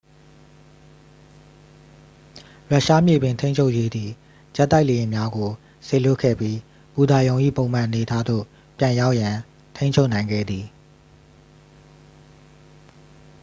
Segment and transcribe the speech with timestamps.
[2.71, 4.09] ရုရှားမြေပြင်ထိန်းချုပ်ရေးသည်
[4.55, 5.49] ဂျက်တိုက်လေယာဉ်များကို
[5.87, 6.57] စေလွတ်ခဲ့ပြီး
[6.95, 8.43] ဘူတာရုံ၏ ပုံမှန်အနေအထားသို့
[8.77, 9.35] ပြန်ရောက်ရန်
[9.75, 10.65] ထိန်းချုပ်နိုင်ခဲ့သည်